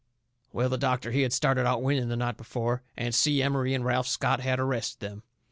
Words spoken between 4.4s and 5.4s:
arrested them.